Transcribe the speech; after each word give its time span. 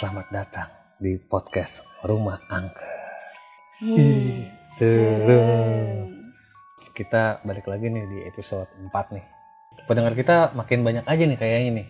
Selamat 0.00 0.32
datang 0.32 0.72
di 0.96 1.20
podcast 1.20 1.84
Rumah 2.00 2.48
Angker. 2.48 2.88
Ih, 3.84 4.48
serem. 4.72 6.32
Kita 6.96 7.44
balik 7.44 7.68
lagi 7.68 7.92
nih 7.92 8.08
di 8.08 8.18
episode 8.24 8.64
4 8.80 8.88
nih. 9.12 9.20
Pendengar 9.84 10.16
kita 10.16 10.56
makin 10.56 10.80
banyak 10.88 11.04
aja 11.04 11.20
nih 11.28 11.36
kayaknya 11.36 11.84
nih. 11.84 11.86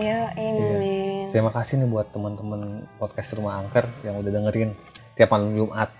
Yo, 0.00 0.20
amin. 0.32 1.28
Terima 1.28 1.52
kasih 1.52 1.84
nih 1.84 1.92
buat 1.92 2.08
teman-teman 2.08 2.88
podcast 2.96 3.36
Rumah 3.36 3.68
Angker 3.68 3.84
yang 4.00 4.16
udah 4.16 4.32
dengerin 4.32 4.72
tiap 5.12 5.28
malam 5.28 5.52
Jumat. 5.52 5.92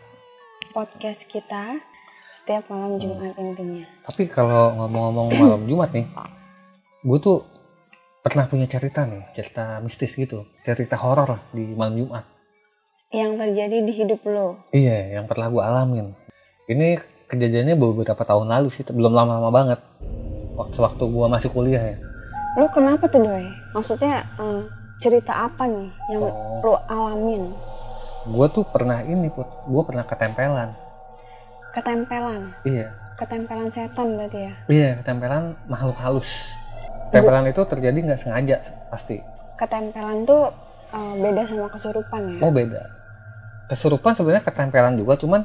Podcast 0.73 1.28
kita 1.28 1.84
setiap 2.32 2.64
malam 2.73 2.96
Jumat 2.96 3.37
intinya. 3.37 3.84
Tapi 4.09 4.24
kalau 4.32 4.73
ngomong-ngomong 4.73 5.28
malam 5.37 5.62
Jumat 5.68 5.92
nih, 5.92 6.09
gue 7.04 7.18
tuh 7.20 7.45
pernah 8.26 8.50
punya 8.50 8.66
cerita 8.66 9.06
nih, 9.06 9.22
cerita 9.38 9.78
mistis 9.78 10.18
gitu, 10.18 10.50
cerita 10.66 10.98
horor 10.98 11.38
lah 11.38 11.40
di 11.54 11.62
malam 11.78 11.94
Jumat. 11.94 12.26
Yang 13.14 13.38
terjadi 13.38 13.76
di 13.86 13.92
hidup 13.94 14.20
lo. 14.26 14.66
Iya, 14.74 15.14
yang 15.14 15.30
pernah 15.30 15.46
gue 15.46 15.62
alamin. 15.62 16.06
Ini 16.66 16.98
kejadiannya 17.30 17.78
beberapa 17.78 18.18
tahun 18.18 18.50
lalu 18.50 18.66
sih, 18.74 18.82
belum 18.82 19.14
lama-lama 19.14 19.54
banget. 19.54 19.80
Waktu 20.58 20.74
waktu 20.74 21.04
gue 21.06 21.26
masih 21.30 21.50
kuliah 21.54 21.94
ya. 21.94 21.96
Lo 22.58 22.66
kenapa 22.66 23.06
tuh 23.06 23.22
doi? 23.22 23.46
Maksudnya 23.70 24.26
eh, 24.42 24.62
cerita 24.98 25.46
apa 25.46 25.70
nih 25.70 25.86
yang 26.10 26.26
Oh. 26.26 26.58
lo 26.66 26.74
alamin? 26.90 27.54
Gue 28.26 28.46
tuh 28.50 28.66
pernah 28.66 29.06
ini, 29.06 29.30
put. 29.30 29.46
Gue 29.70 29.86
pernah 29.86 30.02
ketempelan. 30.02 30.74
Ketempelan. 31.70 32.42
Iya, 32.66 32.90
Ketempelan 33.14 33.70
setan 33.70 34.18
berarti 34.18 34.51
ya? 34.51 34.52
iya, 34.66 34.88
ketempelan 34.98 35.54
makhluk 35.70 35.95
halus. 36.02 36.51
Ketempelan 37.10 37.46
itu 37.46 37.62
terjadi 37.65 37.99
nggak 38.02 38.21
sengaja 38.21 38.57
pasti. 38.90 39.16
Ketempelan 39.57 40.26
tuh 40.26 40.51
eh, 40.93 41.15
beda 41.16 41.43
sama 41.46 41.68
kesurupan 41.71 42.21
ya? 42.37 42.38
Oh 42.43 42.52
beda. 42.52 42.82
Kesurupan 43.66 44.13
sebenarnya 44.15 44.45
ketempelan 44.46 44.95
juga, 44.95 45.18
cuman 45.18 45.43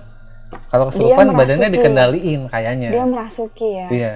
kalau 0.67 0.91
kesurupan 0.91 1.31
merasuki. 1.31 1.39
badannya 1.39 1.69
dikendaliin 1.71 2.41
kayaknya. 2.51 2.89
Dia 2.91 3.05
merasuki 3.07 3.69
ya? 3.71 3.87
Iya, 3.89 4.13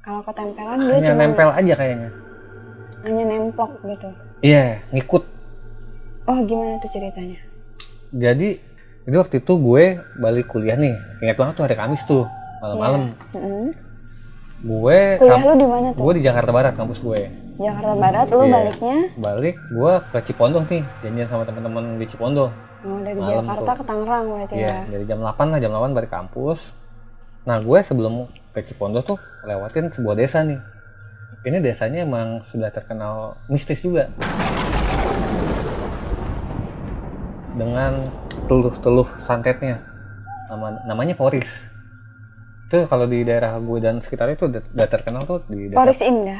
Kalau 0.00 0.20
ketempelan 0.24 0.78
dia 0.80 0.94
hanya 0.96 1.08
cuma 1.12 1.20
nempel 1.20 1.48
aja 1.52 1.74
kayaknya. 1.76 2.10
hanya 3.00 3.22
nemplok 3.24 3.72
gitu. 3.84 4.08
Iya, 4.40 4.84
ngikut. 4.92 5.24
Oh 6.28 6.38
gimana 6.44 6.76
tuh 6.78 6.88
ceritanya? 6.92 7.40
Jadi, 8.12 8.60
jadi 9.08 9.16
waktu 9.16 9.40
itu 9.40 9.52
gue 9.56 9.84
balik 10.20 10.48
kuliah 10.48 10.76
nih. 10.76 10.96
Ingat 11.24 11.36
banget 11.36 11.54
tuh 11.56 11.64
hari 11.64 11.76
Kamis 11.76 12.04
tuh, 12.04 12.24
malam-malam. 12.60 13.16
Mm-mm. 13.32 13.72
Gue 14.60 15.16
Kuliah 15.16 15.40
lu 15.40 15.54
di 15.56 15.64
mana 15.64 15.88
tuh? 15.96 16.04
gue 16.04 16.14
di 16.20 16.22
Jakarta 16.22 16.52
Barat 16.52 16.72
kampus 16.76 17.00
gue. 17.00 17.20
Jakarta 17.56 17.92
Barat, 17.92 18.26
lu 18.28 18.40
Iya. 18.40 18.52
baliknya 18.52 18.96
Balik 19.16 19.56
gue 19.68 19.92
ke 20.12 20.18
Cipondoh 20.24 20.64
nih, 20.64 20.80
janjian 21.00 21.28
sama 21.28 21.44
teman-teman 21.44 21.96
di 21.96 22.04
Cipondoh. 22.04 22.48
oh, 22.80 22.98
dari 23.00 23.16
Malam 23.16 23.44
Jakarta 23.44 23.70
ke 23.76 23.84
Tangerang 23.84 24.24
berarti 24.28 24.54
Iya, 24.56 24.68
ya? 24.68 24.78
dari 24.88 25.04
jam 25.04 25.20
8 25.20 25.52
lah, 25.52 25.58
jam 25.60 25.72
8 25.72 25.92
balik 25.92 26.08
kampus. 26.08 26.72
Nah, 27.44 27.56
gue 27.56 27.78
sebelum 27.80 28.28
ke 28.52 28.60
Cipondoh 28.60 29.00
tuh 29.00 29.16
lewatin 29.44 29.88
sebuah 29.88 30.16
desa 30.16 30.44
nih. 30.44 30.60
Ini 31.40 31.56
desanya 31.60 32.04
emang 32.04 32.44
sudah 32.44 32.68
terkenal 32.68 33.36
mistis 33.48 33.80
juga. 33.80 34.12
Dengan 37.52 38.04
teluh-teluh 38.44 39.08
santetnya. 39.24 39.80
Nama, 40.48 40.84
namanya 40.84 41.16
Poris. 41.16 41.68
Itu 42.70 42.86
kalau 42.86 43.10
di 43.10 43.26
daerah 43.26 43.58
gue 43.58 43.78
dan 43.82 43.98
sekitarnya 43.98 44.38
itu 44.38 44.46
udah, 44.46 44.62
udah 44.62 44.86
terkenal 44.86 45.26
tuh 45.26 45.42
di 45.50 45.74
desa. 45.74 45.82
Poris 45.82 46.00
Indah. 46.06 46.38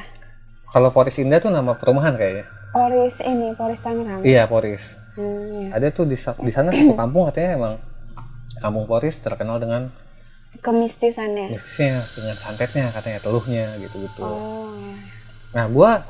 Kalau 0.70 0.94
Poris 0.94 1.18
Indah 1.18 1.42
tuh 1.42 1.50
nama 1.50 1.74
perumahan 1.74 2.14
kayaknya. 2.14 2.46
Poris 2.70 3.18
ini, 3.18 3.50
Poris 3.58 3.82
Tangerang. 3.82 4.22
Iya, 4.22 4.46
Poris. 4.46 4.94
Hmm, 5.18 5.58
iya. 5.58 5.68
Ada 5.74 5.90
tuh 5.90 6.06
di, 6.06 6.14
di 6.14 6.52
sana 6.54 6.70
satu 6.70 6.94
kampung 6.94 7.26
katanya 7.26 7.50
emang 7.58 7.74
kampung 8.62 8.86
Poris 8.86 9.18
terkenal 9.18 9.58
dengan 9.58 9.90
Kemistisannya. 10.62 11.50
mistisnya 11.50 12.06
dengan 12.14 12.38
santetnya 12.38 12.94
katanya 12.94 13.18
teluhnya 13.18 13.74
gitu-gitu. 13.82 14.22
Oh, 14.22 14.70
iya. 14.78 14.94
Nah 15.50 15.66
gua 15.66 16.06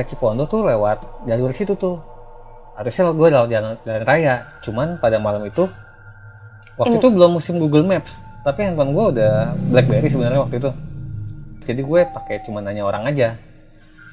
ke 0.00 0.08
Cipondo 0.08 0.48
tuh 0.48 0.64
lewat 0.64 1.28
jalur 1.28 1.52
situ 1.52 1.76
tuh. 1.76 2.00
Harusnya 2.72 3.12
gue 3.12 3.28
lewat 3.28 3.48
jalan, 3.52 3.76
jalan 3.84 4.04
raya. 4.08 4.48
Cuman 4.64 4.96
pada 4.96 5.20
malam 5.20 5.44
itu 5.44 5.68
waktu 6.80 6.96
itu 6.96 7.08
belum 7.12 7.36
musim 7.36 7.60
Google 7.60 7.84
Maps. 7.84 8.31
Tapi 8.42 8.58
handphone 8.66 8.90
gue 8.90 9.04
udah 9.18 9.54
BlackBerry 9.70 10.08
sebenarnya 10.10 10.40
waktu 10.42 10.58
itu. 10.58 10.70
Jadi 11.62 11.80
gue 11.86 12.00
pakai 12.10 12.42
cuma 12.42 12.58
nanya 12.58 12.82
orang 12.82 13.06
aja. 13.06 13.38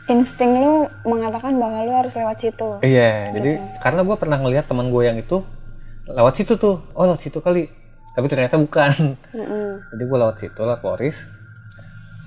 Insting 0.09 0.57
lu 0.57 0.90
mengatakan 1.06 1.57
bahwa 1.57 1.85
lu 1.85 1.94
harus 1.94 2.13
lewat 2.17 2.38
situ. 2.41 2.69
Iya, 2.81 3.34
jadi 3.34 3.62
karena 3.81 4.01
gue 4.06 4.16
pernah 4.17 4.38
ngeliat 4.41 4.66
teman 4.69 4.90
gue 4.90 5.03
yang 5.06 5.17
itu 5.17 5.41
lewat 6.09 6.34
situ 6.38 6.57
tuh. 6.57 6.81
Oh 6.94 7.06
lewat 7.09 7.22
situ 7.22 7.41
kali. 7.41 7.69
Tapi 8.13 8.25
ternyata 8.25 8.57
bukan. 8.57 9.17
Mm-mm. 9.34 9.69
jadi 9.94 10.03
gue 10.06 10.17
lewat 10.17 10.35
situ 10.41 10.61
lewat 10.61 10.81
Poris 10.81 11.17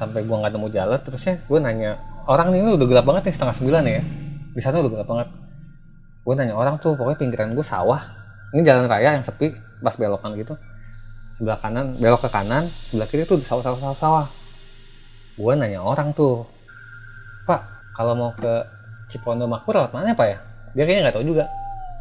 sampai 0.02 0.26
gue 0.26 0.34
nggak 0.34 0.52
nemu 0.56 0.68
jalan 0.74 0.98
terusnya 0.98 1.38
gue 1.46 1.58
nanya 1.62 2.00
orang 2.26 2.50
nih 2.50 2.58
ini 2.64 2.70
udah 2.74 2.86
gelap 2.90 3.06
banget 3.06 3.30
nih 3.30 3.34
setengah 3.38 3.54
sembilan 3.54 3.82
ya 3.86 4.02
di 4.50 4.58
sana 4.58 4.82
udah 4.82 4.90
gelap 4.90 5.08
banget 5.08 5.28
gue 6.26 6.34
nanya 6.34 6.54
orang 6.58 6.74
tuh 6.82 6.98
pokoknya 6.98 7.18
pinggiran 7.22 7.54
gue 7.54 7.62
sawah 7.62 8.02
ini 8.50 8.66
jalan 8.66 8.90
raya 8.90 9.14
yang 9.14 9.22
sepi 9.22 9.54
pas 9.78 9.94
belokan 9.94 10.34
gitu 10.34 10.58
sebelah 11.42 11.58
kanan 11.58 11.98
belok 11.98 12.22
ke 12.22 12.30
kanan 12.30 12.70
sebelah 12.86 13.08
kiri 13.10 13.26
tuh 13.26 13.42
sawah 13.42 13.66
sawah 13.66 13.78
sawah 13.82 13.98
sawah. 13.98 14.26
Gue 15.34 15.58
nanya 15.58 15.82
orang 15.82 16.14
tuh 16.14 16.46
pak 17.50 17.58
kalau 17.98 18.14
mau 18.14 18.30
ke 18.38 18.62
Cipondo 19.10 19.50
Makmur 19.50 19.74
lewat 19.74 19.90
mana 19.90 20.14
pak 20.14 20.26
ya? 20.30 20.38
Dia 20.78 20.86
kayaknya 20.86 21.10
nggak 21.10 21.16
tahu 21.18 21.26
juga. 21.26 21.50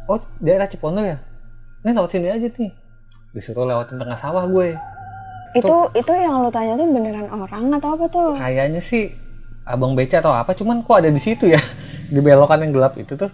Oh 0.06 0.22
daerah 0.38 0.70
Cipondo 0.70 1.02
ya? 1.02 1.18
Ini 1.82 1.90
lewat 1.90 2.14
sini 2.14 2.30
aja 2.30 2.46
nih 2.46 2.70
disuruh 3.34 3.66
lewatin 3.66 3.98
tengah 3.98 4.14
sawah 4.14 4.46
gue. 4.46 4.78
Itu 5.58 5.90
itu 5.90 6.12
yang 6.14 6.38
lu 6.38 6.50
tanya 6.54 6.78
tuh 6.78 6.86
beneran 6.86 7.26
orang 7.26 7.74
atau 7.82 7.98
apa 7.98 8.06
tuh? 8.06 8.38
kayaknya 8.38 8.78
sih 8.78 9.10
abang 9.66 9.98
beca 9.98 10.22
atau 10.22 10.30
apa 10.30 10.54
cuman 10.54 10.86
kok 10.86 11.02
ada 11.02 11.10
di 11.10 11.18
situ 11.18 11.50
ya? 11.50 11.58
Di 12.14 12.22
belokan 12.22 12.62
yang 12.62 12.70
gelap 12.70 12.94
itu 12.94 13.18
tuh 13.18 13.32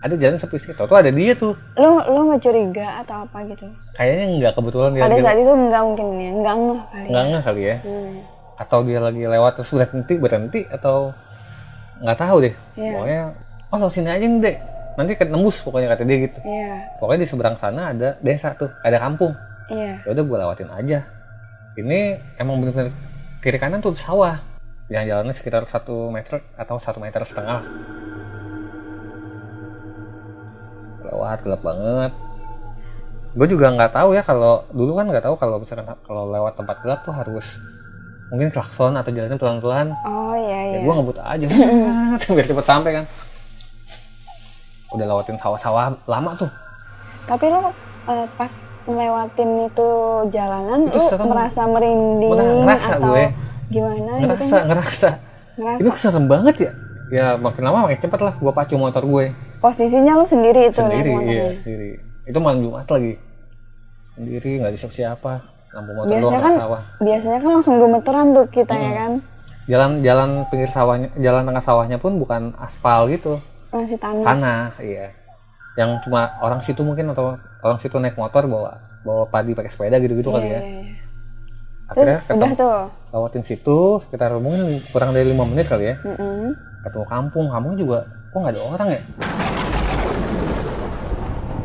ada 0.00 0.14
jalan 0.16 0.36
sepi 0.40 0.56
sih. 0.56 0.72
Tuh 0.72 0.96
ada 0.96 1.12
dia 1.12 1.32
tuh. 1.36 1.52
Lu 1.76 2.00
lu 2.08 2.20
nggak 2.32 2.40
curiga 2.40 3.04
atau 3.04 3.28
apa 3.28 3.44
gitu? 3.48 3.68
kayaknya 4.00 4.26
nggak 4.40 4.52
kebetulan 4.56 4.90
dia 4.96 5.02
Pada 5.04 5.12
lagi 5.12 5.24
saat 5.28 5.38
itu 5.44 5.52
enggak 5.52 5.82
mungkin 5.84 6.06
ya, 6.16 6.30
enggak 6.32 6.54
ngeh 6.56 6.80
kali. 6.88 7.08
nggak 7.12 7.24
nggak 7.28 7.42
kali 7.44 7.62
ya? 7.62 7.76
Hmm. 7.84 8.18
atau 8.60 8.78
dia 8.84 9.00
lagi 9.00 9.22
lewat 9.24 9.52
terus 9.56 9.70
berhenti 9.72 10.14
berhenti 10.20 10.60
atau 10.68 10.96
nggak 12.00 12.18
tahu 12.20 12.36
deh. 12.44 12.54
Iya. 12.76 12.92
pokoknya 12.96 13.22
oh 13.72 13.76
lo 13.76 13.88
sini 13.92 14.08
aja 14.08 14.24
nih 14.24 14.40
dek. 14.40 14.56
Nanti 14.96 15.12
ketembus 15.16 15.56
pokoknya 15.64 15.88
kata 15.92 16.02
dia 16.08 16.18
gitu. 16.28 16.38
Iya, 16.44 16.72
pokoknya 17.00 17.20
di 17.24 17.28
seberang 17.28 17.56
sana 17.60 17.82
ada 17.92 18.08
desa 18.20 18.56
tuh 18.56 18.72
ada 18.80 18.96
kampung. 18.96 19.32
Iya. 19.68 19.92
ya 20.04 20.08
udah 20.16 20.24
gue 20.24 20.36
lewatin 20.40 20.70
aja. 20.72 20.98
Ini 21.76 21.98
emang 22.40 22.56
bener-bener 22.60 22.92
kiri 23.44 23.56
kanan 23.60 23.84
tuh 23.84 23.92
sawah. 23.96 24.40
Yang 24.90 25.04
jalannya 25.12 25.34
sekitar 25.36 25.62
satu 25.70 26.10
meter 26.10 26.42
atau 26.58 26.76
satu 26.82 26.98
meter 26.98 27.22
setengah 27.22 27.62
lewat 31.10 31.38
gelap 31.40 31.60
banget 31.60 32.12
gue 33.30 33.46
juga 33.46 33.66
nggak 33.68 33.92
tahu 33.92 34.08
ya 34.12 34.22
kalau 34.22 34.66
dulu 34.70 34.94
kan 34.94 35.06
nggak 35.06 35.22
tahu 35.22 35.34
kalau 35.34 35.56
misalkan 35.56 35.86
kalau 36.00 36.26
lewat 36.26 36.54
tempat 36.54 36.76
gelap 36.80 37.00
tuh 37.00 37.12
harus 37.12 37.58
mungkin 38.26 38.46
klakson 38.48 38.94
atau 38.94 39.10
jalannya 39.10 39.34
pelan-pelan 39.36 39.90
Oh 40.00 40.34
iya 40.34 40.58
ya 40.60 40.70
iya. 40.72 40.80
gue 40.80 40.92
ngebut 40.92 41.18
aja 41.18 41.46
biar 42.34 42.46
cepet 42.46 42.62
sampai 42.64 42.90
kan 42.92 43.04
udah 44.90 45.06
lewatin 45.06 45.36
sawah-sawah 45.36 45.94
lama 46.04 46.30
tuh 46.36 46.50
Tapi 47.22 47.46
lu 47.46 47.62
eh, 48.08 48.26
pas 48.32 48.52
ngelewatin 48.84 49.50
itu 49.64 49.88
jalanan 50.28 50.80
Itu 50.84 50.98
lu 50.98 51.06
serem. 51.08 51.26
merasa 51.26 51.62
merinding 51.64 52.34
Ngerasa 52.66 52.92
atau 52.92 53.10
gue. 53.12 53.24
gimana 53.68 54.10
gitu? 54.16 54.26
ngerasa 54.26 54.56
ngerasa 54.66 55.08
Ngerasa. 55.54 55.78
itu 55.80 55.90
serem 55.96 56.26
banget 56.26 56.56
ya 56.60 56.72
ya 57.10 57.26
makin 57.36 57.62
lama 57.62 57.86
makin 57.86 57.98
cepet 58.00 58.18
lah 58.20 58.34
gue 58.34 58.52
pacu 58.52 58.74
motor 58.74 59.02
gue 59.04 59.30
Posisinya 59.60 60.12
lu 60.14 60.24
sendiri 60.24 60.66
itu 60.66 60.76
sendiri 60.76 61.04
naik 61.04 61.14
motornya. 61.14 61.34
iya 61.36 61.48
sendiri 61.54 61.90
itu 62.24 62.38
malam 62.38 62.58
jumat 62.60 62.86
lagi 62.86 63.12
sendiri 64.12 64.50
nggak 64.58 64.70
ada 64.70 64.78
siapa 64.80 65.32
lampu 65.70 65.90
motor 65.92 66.08
Biasanya 66.08 66.30
doang 66.32 66.42
kan 66.42 66.54
sawah 66.56 66.82
biasanya 66.98 67.38
kan 67.38 67.50
langsung 67.52 67.76
gemeteran 67.76 68.26
tuh 68.30 68.46
kita 68.48 68.74
ya 68.74 68.92
kan. 68.96 69.12
jalan 69.66 69.90
jalan 70.00 70.30
pinggir 70.46 70.66
sawahnya 70.68 71.08
jalan 71.16 71.42
tengah 71.44 71.60
sawahnya 71.60 71.96
pun 71.96 72.16
bukan 72.16 72.56
aspal 72.56 73.06
gitu 73.06 73.38
Masih 73.70 73.96
tanah. 73.96 74.24
tanah 74.24 74.62
iya 74.78 75.14
yang 75.76 76.00
cuma 76.00 76.34
orang 76.40 76.58
situ 76.58 76.82
mungkin 76.82 77.06
atau 77.08 77.32
orang 77.60 77.78
situ 77.78 77.94
naik 77.96 78.14
motor 78.14 78.44
bawa 78.44 78.82
bawa 79.00 79.24
padi 79.26 79.52
pakai 79.52 79.70
sepeda 79.70 79.96
gitu 79.96 80.14
gitu 80.14 80.28
kali 80.28 80.48
ya 80.48 80.50
Iya, 80.50 80.60
iya. 80.60 80.96
Terus 81.90 82.06
akhirnya 82.06 82.18
ketemu, 82.22 82.38
udah 82.40 82.52
tuh. 82.54 82.78
lewatin 83.10 83.42
situ 83.42 83.78
sekitar 84.00 84.30
mungkin 84.36 84.62
kurang 84.88 85.10
dari 85.10 85.26
lima 85.26 85.42
menit 85.42 85.66
kali 85.66 85.84
ya 85.86 85.96
Mm-mm. 86.00 86.54
ketemu 86.82 87.04
kampung 87.04 87.46
kampung 87.46 87.74
juga 87.74 88.06
kok 88.30 88.38
nggak 88.38 88.54
ada 88.54 88.62
orang 88.62 88.88
ya? 88.88 89.00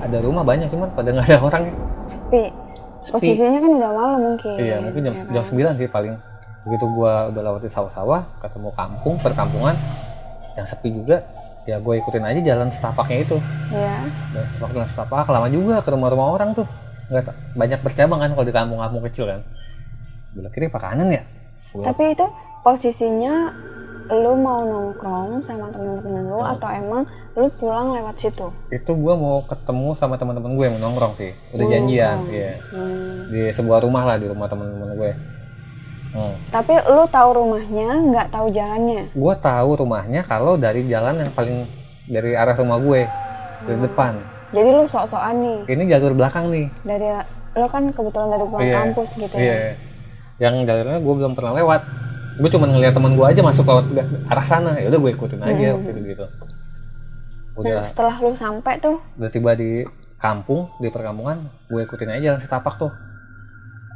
Ada 0.05 0.17
rumah 0.21 0.43
banyak 0.45 0.67
cuman 0.69 0.89
pada 0.93 1.09
nggak 1.13 1.27
ada 1.27 1.37
orang. 1.41 1.63
Ya 1.65 1.73
Sepi. 2.05 2.43
Posisinya 3.05 3.61
kan 3.61 3.69
udah 3.69 3.91
malam 3.93 4.19
mungkin. 4.33 4.57
iya 4.57 4.81
mungkin 4.81 5.01
jam 5.05 5.13
ya 5.13 5.41
jam 5.41 5.45
9 5.45 5.77
sih 5.77 5.89
paling. 5.89 6.13
Begitu 6.65 6.85
gua 6.89 7.29
udah 7.29 7.41
lewatin 7.41 7.69
sawah-sawah 7.69 8.25
ketemu 8.41 8.69
kampung 8.73 9.15
perkampungan 9.21 9.77
yang 10.57 10.65
sepi 10.65 10.89
juga 10.89 11.21
ya 11.65 11.81
gue 11.81 11.93
ikutin 11.97 12.21
aja 12.21 12.41
jalan 12.41 12.69
setapaknya 12.69 13.17
itu. 13.21 13.37
Ya 13.69 14.01
dan 14.33 14.43
setapak 14.49 14.73
dan 14.73 14.87
setapak 14.89 15.25
lama 15.29 15.47
juga 15.49 15.81
ke 15.85 15.89
rumah-rumah 15.93 16.27
orang 16.33 16.49
tuh. 16.57 16.65
Nggak 17.13 17.29
banyak 17.53 17.79
bercabang 17.85 18.19
kan 18.25 18.29
kalau 18.33 18.45
di 18.45 18.53
kampung-kampung 18.53 19.01
kecil 19.05 19.25
kan. 19.29 19.41
Belok 20.33 20.49
kiri 20.49 20.65
apa 20.69 20.79
kanan 20.81 21.09
ya? 21.13 21.21
Gua- 21.73 21.85
tapi 21.85 22.17
itu 22.17 22.25
posisinya 22.65 23.53
lu 24.05 24.37
mau 24.37 24.61
nongkrong 24.65 25.41
sama 25.41 25.73
temen-temen 25.73 26.29
lu 26.29 26.41
atau 26.41 26.69
emang 26.69 27.03
lu 27.33 27.49
pulang 27.57 27.91
lewat 27.93 28.15
situ? 28.15 28.53
Itu 28.69 28.93
gue 28.93 29.13
mau 29.17 29.41
ketemu 29.49 29.97
sama 29.97 30.15
teman-teman 30.15 30.53
gue 30.53 30.65
yang 30.69 30.75
mau 30.77 30.89
nongkrong 30.89 31.13
sih. 31.17 31.31
Udah 31.53 31.65
janjian 31.65 32.17
iya. 32.29 32.53
Hmm. 32.69 33.29
di 33.33 33.49
sebuah 33.49 33.81
rumah 33.81 34.05
lah 34.05 34.15
di 34.21 34.29
rumah 34.29 34.45
teman-teman 34.45 34.93
gue 34.93 35.11
hmm. 36.15 36.35
tapi 36.53 36.73
lu 36.87 37.03
tahu 37.11 37.29
rumahnya 37.33 37.89
nggak 38.13 38.27
tahu 38.29 38.47
jalannya? 38.53 39.09
Gue 39.11 39.33
tahu 39.41 39.69
rumahnya 39.83 40.21
kalau 40.23 40.55
dari 40.55 40.85
jalan 40.85 41.25
yang 41.25 41.31
paling 41.33 41.65
dari 42.05 42.37
arah 42.37 42.55
rumah 42.55 42.77
gue 42.79 43.01
dari 43.65 43.79
depan. 43.81 44.13
Jadi 44.53 44.69
lu 44.71 44.85
sok-sokan 44.87 45.35
nih? 45.41 45.59
Ini 45.67 45.83
jalur 45.97 46.13
belakang 46.15 46.47
nih. 46.53 46.69
Dari 46.85 47.07
lo 47.55 47.67
kan 47.71 47.89
kebetulan 47.91 48.29
dari 48.35 48.45
pulang 48.47 48.67
Iya. 48.67 48.75
kampus 48.83 49.09
gitu 49.15 49.35
iya. 49.39 49.55
Ya 49.55 49.95
yang 50.35 50.67
jalurnya 50.67 50.99
gue 50.99 51.13
belum 51.15 51.33
pernah 51.33 51.55
lewat 51.55 51.81
gue 52.35 52.49
cuma 52.51 52.67
ngeliat 52.67 52.91
teman 52.91 53.15
gue 53.15 53.25
aja 53.25 53.41
masuk 53.41 53.63
lewat 53.63 53.85
arah 54.27 54.45
sana. 54.45 54.71
Ya 54.75 54.91
udah 54.91 54.99
gue 54.99 55.11
ikutin 55.15 55.41
aja 55.41 55.75
waktu 55.75 55.89
itu 55.95 56.01
gitu. 56.15 56.25
Udah. 57.55 57.79
nah 57.79 57.85
setelah 57.87 58.15
lu 58.19 58.35
sampai 58.35 58.83
tuh? 58.83 58.99
Udah 59.15 59.31
tiba 59.31 59.55
di 59.55 59.87
kampung 60.19 60.67
di 60.83 60.91
perkampungan 60.91 61.47
gue 61.71 61.81
ikutin 61.87 62.11
aja 62.11 62.21
jalan 62.31 62.41
setapak 62.43 62.75
tuh. 62.75 62.91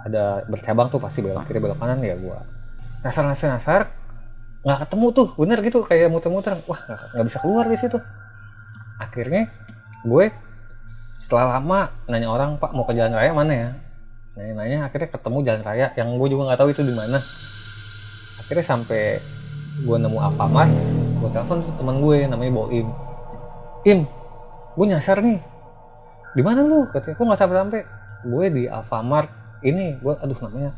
Ada 0.07 0.47
bercabang 0.47 0.87
tuh 0.87 1.03
pasti 1.03 1.19
belok 1.19 1.43
kiri 1.43 1.59
belok 1.59 1.75
kanan 1.75 1.99
ya 1.99 2.15
gue 2.15 2.39
nasar 2.99 3.23
nasar 3.23 3.55
nasar 3.55 3.81
nggak 4.63 4.87
ketemu 4.87 5.07
tuh. 5.11 5.27
Bener 5.35 5.59
gitu 5.59 5.83
kayak 5.83 6.07
muter-muter. 6.07 6.55
Wah 6.63 6.79
nggak 6.79 6.99
nggak 7.15 7.25
bisa 7.27 7.37
keluar 7.43 7.65
di 7.67 7.75
situ. 7.75 7.99
Akhirnya 8.99 9.51
gue 10.07 10.31
setelah 11.19 11.59
lama 11.59 11.91
nanya 12.07 12.31
orang 12.31 12.55
pak 12.55 12.71
mau 12.71 12.87
ke 12.87 12.95
jalan 12.95 13.11
raya 13.11 13.35
mana 13.35 13.51
ya? 13.51 13.69
Nanya-nanya 14.39 14.87
akhirnya 14.87 15.11
ketemu 15.11 15.37
jalan 15.43 15.63
raya 15.67 15.87
yang 15.99 16.15
gue 16.15 16.27
juga 16.31 16.47
nggak 16.47 16.59
tahu 16.63 16.71
itu 16.71 16.81
di 16.87 16.95
mana 16.95 17.19
akhirnya 18.49 18.65
sampai 18.65 19.21
gue 19.85 19.97
nemu 20.01 20.17
Alfamart 20.17 20.73
gue 21.21 21.29
telepon 21.29 21.61
tuh 21.61 21.73
teman 21.77 22.01
gue 22.01 22.17
namanya 22.25 22.49
Boim 22.49 22.89
Im. 23.87 24.03
Gue 24.75 24.85
nyasar 24.91 25.23
nih. 25.23 25.39
Di 26.35 26.41
mana 26.43 26.67
lu? 26.67 26.83
Katanya 26.91 27.15
kok 27.15 27.23
nggak 27.23 27.39
sampai 27.39 27.57
sampai 27.61 27.81
gue 28.27 28.45
di 28.51 28.63
Alfamart 28.67 29.29
ini 29.63 29.95
gue 30.01 30.13
aduh 30.17 30.35
namanya 30.49 30.75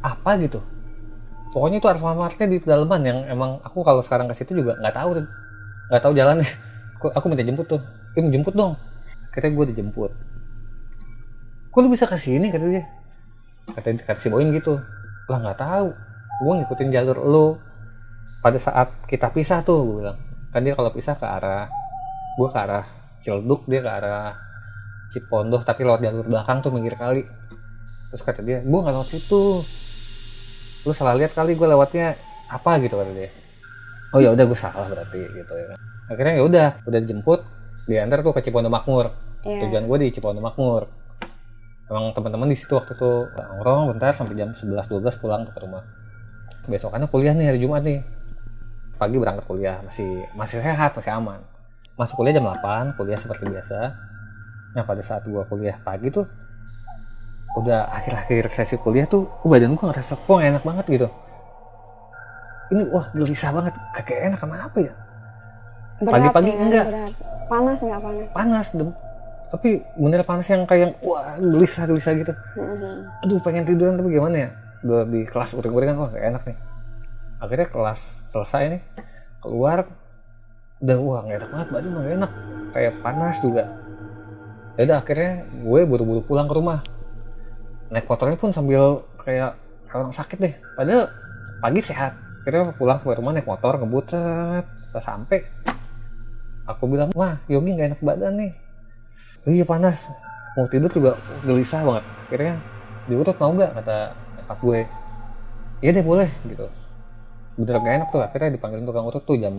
apa 0.00 0.38
gitu? 0.40 0.62
Pokoknya 1.52 1.82
itu 1.82 1.88
Alfamartnya 1.90 2.46
di 2.46 2.56
pedalaman 2.62 3.00
yang 3.02 3.18
emang 3.28 3.60
aku 3.66 3.84
kalau 3.84 4.00
sekarang 4.00 4.30
ke 4.30 4.34
situ 4.38 4.56
juga 4.56 4.78
nggak 4.80 4.94
tahu 4.94 5.20
nggak 5.90 6.02
tahu 6.06 6.12
jalannya. 6.14 6.48
Aku 7.18 7.30
minta 7.30 7.46
jemput 7.46 7.66
tuh. 7.66 7.78
Im 8.18 8.30
jemput 8.30 8.54
dong. 8.54 8.74
Katanya 9.34 9.54
gue 9.58 9.66
dijemput 9.74 10.10
kok 11.68 11.86
lu 11.86 11.94
bisa 11.94 12.10
ke 12.10 12.18
sini? 12.18 12.50
Kata 12.50 12.66
dia. 12.66 12.82
Kata 13.70 13.88
kata 14.02 14.18
si 14.18 14.26
Boim 14.32 14.50
gitu. 14.50 14.82
Lah 15.30 15.38
nggak 15.38 15.58
tahu 15.62 15.94
gue 16.38 16.52
ngikutin 16.62 16.88
jalur 16.94 17.18
lu. 17.26 17.46
Pada 18.38 18.58
saat 18.62 19.02
kita 19.10 19.34
pisah 19.34 19.66
tuh 19.66 19.82
gue 19.82 19.94
bilang 20.06 20.18
kan 20.54 20.62
dia 20.62 20.72
kalau 20.72 20.94
pisah 20.94 21.18
ke 21.18 21.26
arah 21.26 21.66
gue 22.38 22.48
ke 22.48 22.58
arah 22.58 22.86
Ciledug 23.18 23.66
dia 23.66 23.82
ke 23.82 23.90
arah 23.90 24.38
Cipondoh 25.10 25.64
tapi 25.66 25.82
lewat 25.82 26.04
jalur 26.04 26.26
belakang 26.28 26.62
tuh 26.62 26.70
minggir 26.70 26.94
kali. 26.94 27.26
Terus 28.14 28.22
kata 28.22 28.40
dia 28.46 28.62
gue 28.62 28.78
nggak 28.78 28.94
lewat 28.94 29.08
situ. 29.10 29.66
Lu 30.86 30.92
salah 30.94 31.18
lihat 31.18 31.34
kali 31.34 31.58
gue 31.58 31.66
lewatnya 31.66 32.14
apa 32.46 32.78
gitu 32.78 32.94
kata 32.94 33.10
dia. 33.10 33.30
Oh 34.14 34.22
ya 34.22 34.32
udah 34.32 34.44
gue 34.46 34.58
salah 34.58 34.86
berarti 34.86 35.20
gitu 35.34 35.52
ya 35.58 35.66
kan. 35.74 35.78
Akhirnya 36.08 36.34
ya 36.38 36.42
udah 36.46 36.68
udah 36.86 36.98
dijemput 37.02 37.40
diantar 37.90 38.22
tuh 38.22 38.32
ke 38.36 38.40
Cipondo 38.46 38.70
Makmur. 38.70 39.10
Iya. 39.38 39.66
tujuan 39.66 39.86
gue 39.90 39.98
di 40.06 40.08
Cipondo 40.14 40.38
Makmur. 40.38 40.86
Emang 41.88 42.12
teman-teman 42.12 42.52
di 42.52 42.56
situ 42.56 42.76
waktu 42.76 42.94
itu 42.94 43.10
nongkrong 43.32 43.96
bentar 43.96 44.12
sampai 44.12 44.36
jam 44.36 44.52
11 44.52 44.76
12 44.76 45.20
pulang 45.24 45.48
ke 45.48 45.56
rumah 45.56 45.97
besokannya 46.68 47.08
kuliah 47.08 47.32
nih 47.32 47.46
hari 47.50 47.58
Jumat 47.64 47.82
nih. 47.82 48.04
Pagi 49.00 49.16
berangkat 49.16 49.44
kuliah 49.48 49.80
masih 49.82 50.28
masih 50.36 50.60
sehat 50.60 50.92
masih 50.92 51.12
aman. 51.16 51.40
Masuk 51.96 52.20
kuliah 52.20 52.36
jam 52.36 52.46
8 52.46 52.94
kuliah 53.00 53.18
seperti 53.18 53.48
biasa. 53.48 53.96
Nah 54.76 54.84
pada 54.84 55.02
saat 55.02 55.24
gua 55.24 55.48
kuliah 55.48 55.80
pagi 55.80 56.12
tuh 56.12 56.28
udah 57.56 57.88
akhir-akhir 57.90 58.52
sesi 58.52 58.76
kuliah 58.76 59.08
tuh 59.08 59.26
uh, 59.26 59.48
badan 59.48 59.74
gua 59.74 59.90
ngerasa 59.90 60.14
kok 60.14 60.38
enak 60.38 60.62
banget 60.62 60.86
gitu. 60.92 61.08
Ini 62.68 62.82
wah 62.92 63.06
gelisah 63.16 63.50
banget. 63.50 63.74
Kagak 63.96 64.18
enak 64.28 64.38
kenapa 64.44 64.78
ya? 64.78 64.92
Pagi-pagi 66.04 66.50
ya 66.52 66.62
enggak. 66.62 66.86
berat. 66.92 67.12
Panas 67.48 67.78
nggak 67.80 68.00
panas? 68.04 68.28
Panas 68.36 68.66
dem. 68.76 68.90
Tapi 69.48 69.80
bener 69.96 70.20
panas 70.28 70.46
yang 70.52 70.68
kayak 70.68 71.00
wah 71.00 71.40
gelisah 71.40 71.88
gelisah 71.88 72.12
gitu. 72.12 72.32
Mhm. 72.60 73.24
aduh 73.24 73.40
pengen 73.40 73.64
tiduran 73.64 73.96
tapi 73.96 74.12
gimana 74.12 74.36
ya 74.36 74.50
udah 74.84 75.02
di 75.10 75.26
kelas 75.26 75.58
uring-uringan 75.58 75.96
wah 75.98 76.08
gak 76.14 76.24
enak 76.24 76.42
nih. 76.46 76.58
Akhirnya 77.38 77.68
kelas 77.70 78.00
selesai 78.30 78.62
nih 78.78 78.82
keluar 79.42 79.86
udah 80.78 80.98
wah 81.02 81.20
gak 81.26 81.36
enak 81.42 81.50
banget 81.50 81.68
badan 81.74 81.90
gak 81.94 82.14
enak. 82.22 82.32
Kayak 82.74 82.94
panas 83.02 83.36
juga. 83.42 83.64
Ya 84.78 84.82
udah 84.86 84.98
akhirnya 85.02 85.32
gue 85.50 85.80
buru-buru 85.82 86.20
pulang 86.22 86.46
ke 86.46 86.54
rumah. 86.54 86.78
Naik 87.90 88.06
motornya 88.06 88.38
pun 88.38 88.54
sambil 88.54 89.02
kayak 89.24 89.58
orang 89.90 90.14
sakit 90.14 90.38
deh. 90.38 90.54
Padahal 90.78 91.10
pagi 91.58 91.80
sehat. 91.82 92.14
Akhirnya 92.44 92.70
pulang 92.78 93.02
ke 93.02 93.10
rumah 93.10 93.32
naik 93.34 93.48
motor 93.48 93.74
ngebut 93.78 94.06
set. 94.14 94.66
setelah 94.88 95.04
sampai 95.04 95.44
aku 96.64 96.88
bilang 96.88 97.12
wah 97.12 97.36
Yogi 97.44 97.76
gak 97.76 97.92
enak 97.92 98.00
badan 98.00 98.32
nih. 98.40 98.52
"Oh 99.44 99.52
iya 99.52 99.66
panas. 99.66 100.08
Mau 100.56 100.64
tidur 100.70 100.90
juga 100.90 101.12
gelisah 101.44 101.84
banget. 101.84 102.04
Akhirnya 102.28 102.54
diurut 103.08 103.36
mau 103.40 103.52
nggak? 103.52 103.72
kata 103.82 103.98
nyokap 104.48 104.64
gue. 104.64 104.80
Iya 105.84 105.90
deh 105.92 106.04
boleh 106.08 106.30
gitu. 106.48 106.64
Bener 107.60 107.76
gak 107.84 107.94
enak 108.00 108.08
tuh 108.08 108.20
akhirnya 108.24 108.56
dipanggilin 108.56 108.88
tukang 108.88 109.04
urut 109.04 109.20
tuh 109.28 109.36
jam 109.36 109.52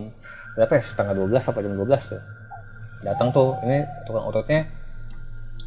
berapa 0.57 0.73
ya? 0.73 0.81
Setengah 0.81 1.13
12 1.13 1.45
sampai 1.45 1.61
jam 1.61 1.73
12 1.77 2.09
tuh. 2.09 2.21
Datang 3.05 3.29
tuh 3.29 3.53
ini 3.69 3.85
tukang 4.09 4.25
urutnya 4.25 4.65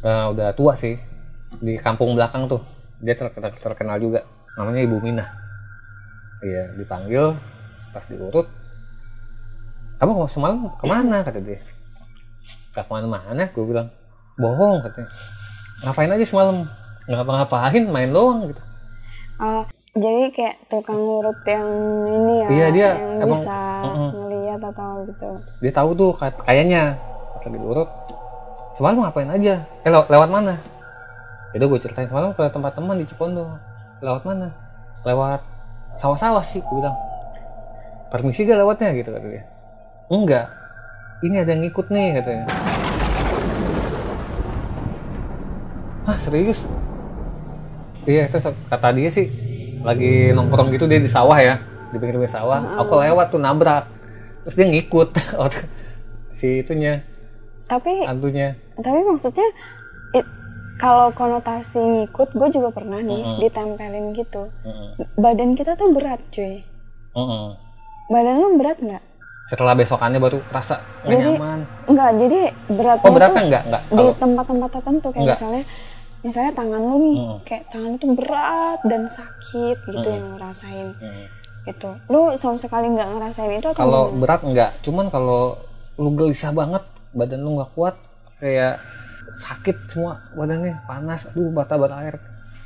eh, 0.03 0.25
udah 0.27 0.51
tua 0.51 0.75
sih 0.75 0.99
di 1.63 1.79
kampung 1.79 2.19
belakang 2.19 2.51
tuh. 2.51 2.59
Dia 2.99 3.15
terkenal, 3.15 3.55
terkenal 3.55 3.95
juga 4.03 4.27
namanya 4.59 4.83
Ibu 4.83 4.97
Minah. 4.99 5.29
Iya 6.43 6.75
dipanggil 6.75 7.39
pas 7.95 8.03
diurut 8.11 8.51
kamu 10.03 10.27
semalam 10.27 10.67
ke 10.75 10.83
mana? 10.83 11.23
kata 11.23 11.39
dia. 11.39 11.63
Gak 12.75 12.83
ke 12.83 12.91
mana-mana 12.91 13.47
gue 13.47 13.63
bilang. 13.63 13.87
Bohong 14.35 14.83
katanya. 14.83 15.07
Ngapain 15.87 16.11
aja 16.11 16.25
semalam? 16.27 16.67
Nggak 17.07 17.23
ngapa-ngapain 17.23 17.83
main 17.87 18.11
doang 18.11 18.51
gitu 18.51 18.72
Oh, 19.35 19.63
jadi 19.91 20.29
kayak 20.29 20.55
tukang 20.67 20.97
urut 20.97 21.37
yang 21.43 21.67
ini 22.07 22.35
ya, 22.37 22.47
Iya, 22.47 22.67
dia 22.69 22.89
yang 22.91 23.13
emang- 23.19 23.33
bisa 23.33 23.57
ngeliat 24.13 24.61
atau 24.63 25.03
gitu. 25.05 25.29
dia 25.59 25.71
tahu 25.71 25.89
tuh 25.93 26.11
kayaknya 26.39 26.97
pas 27.31 27.43
lagi 27.43 27.57
diurut 27.57 27.89
semalam 28.71 28.97
ngapain 28.99 29.29
aja? 29.29 29.65
Eh 29.81 29.89
lew- 29.89 30.07
lewat 30.07 30.29
mana? 30.29 30.57
Itu 31.51 31.65
gue 31.67 31.77
ceritain 31.77 32.05
semalam 32.05 32.31
ke 32.31 32.41
tempat 32.47 32.73
teman 32.73 32.95
di 32.95 33.05
Cipondo. 33.05 33.45
Lewat 33.99 34.23
mana? 34.23 34.49
Lewat 35.03 35.41
sawah-sawah 35.95 36.41
sih 36.41 36.59
gue 36.59 36.73
bilang. 36.73 36.97
Permisi 38.09 38.43
gak 38.43 38.57
lewatnya? 38.57 38.93
gitu 38.93 39.09
kata 39.09 39.27
dia. 39.27 39.43
Enggak 40.07 40.49
ini 41.21 41.39
ada 41.39 41.49
yang 41.49 41.61
ngikut 41.61 41.87
nih 41.87 42.07
katanya. 42.15 42.45
Ah 46.03 46.17
serius 46.17 46.67
iya 48.05 48.27
terus 48.27 48.45
kata 48.67 48.87
dia 48.91 49.09
sih 49.09 49.27
lagi 49.83 50.31
nongkrong 50.31 50.71
gitu 50.71 50.87
dia 50.87 50.99
di 50.99 51.11
sawah 51.11 51.39
ya 51.39 51.59
di 51.91 51.97
pinggir 51.99 52.17
sawah 52.25 52.79
aku 52.79 52.97
lewat 52.99 53.29
tuh 53.29 53.39
nabrak 53.39 53.85
terus 54.43 54.55
dia 54.55 54.67
ngikut 54.67 55.09
si 56.39 56.59
itunya 56.59 57.03
Tapi 57.63 58.03
hantunya 58.03 58.59
tapi 58.75 58.99
maksudnya 59.07 59.47
it- 60.11 60.27
kalau 60.73 61.13
konotasi 61.15 61.79
ngikut, 61.79 62.33
gue 62.35 62.49
juga 62.49 62.73
pernah 62.73 62.99
nih 62.99 63.23
Mm-mm. 63.23 63.39
ditempelin 63.39 64.11
gitu. 64.11 64.51
Mm-mm. 64.65 64.99
Badan 65.15 65.55
kita 65.55 65.77
tuh 65.79 65.93
berat, 65.95 66.19
cuy. 66.27 66.65
Mm-mm. 67.15 67.55
Badan 68.11 68.35
lu 68.41 68.57
berat 68.59 68.81
nggak? 68.81 69.03
setelah 69.43 69.75
besokannya 69.75 70.17
baru 70.17 70.39
nggak 70.39 70.79
Jadi, 71.03 71.31
nyaman 71.35 71.59
Enggak, 71.83 72.09
jadi 72.15 72.39
beratnya 72.71 73.05
oh 73.05 73.11
beratnya 73.11 73.35
tuh 73.35 73.43
enggak 73.43 73.63
enggak 73.67 73.81
di 73.91 74.05
tempat-tempat 74.15 74.69
tertentu 74.71 75.07
kayak 75.11 75.19
Enggak. 75.19 75.35
misalnya 75.37 75.63
misalnya 76.23 76.55
tangan 76.55 76.81
lu 76.81 76.95
nih 76.97 77.17
Mm. 77.19 77.37
kayak 77.43 77.63
tangan 77.69 77.91
itu 77.93 78.07
berat 78.15 78.79
dan 78.83 79.03
sakit 79.05 79.77
gitu 79.85 80.07
Mm. 80.07 80.15
yang 80.15 80.25
lu 80.25 80.37
rasain 80.37 80.87
Mm. 80.95 81.25
gitu 81.63 81.89
lu 82.07 82.21
sama 82.33 82.57
sekali 82.57 82.87
nggak 82.89 83.09
ngerasain 83.11 83.51
itu 83.53 83.67
atau 83.69 83.79
kalau 83.79 84.03
berat 84.11 84.41
enggak 84.41 84.71
cuman 84.81 85.07
kalau 85.07 85.59
lu 85.95 86.09
gelisah 86.13 86.51
banget 86.51 86.83
badan 87.11 87.39
lu 87.39 87.55
nggak 87.55 87.71
kuat 87.71 87.95
kayak 88.39 88.79
sakit 89.35 89.75
semua 89.87 90.19
badannya 90.33 90.79
panas 90.83 91.27
aduh 91.27 91.49
bata 91.49 91.75
bata 91.75 91.95
air 91.99 92.15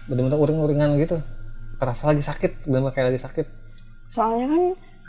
bener-bener 0.05 0.37
uring-uringan 0.37 0.97
gitu 0.97 1.19
kerasa 1.77 2.09
lagi 2.09 2.21
sakit 2.21 2.65
bener-bener 2.65 2.93
kayak 2.93 3.07
lagi 3.13 3.21
sakit 3.21 3.45
soalnya 4.07 4.47
kan 4.47 4.63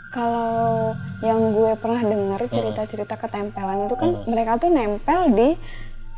kalau 0.09 0.93
yang 1.21 1.53
gue 1.53 1.71
pernah 1.77 2.01
dengar 2.01 2.41
cerita-cerita 2.45 3.13
ketempelan 3.15 3.85
itu 3.85 3.93
kan 3.93 4.09
mereka 4.25 4.57
tuh 4.57 4.69
nempel 4.69 5.21
di 5.31 5.49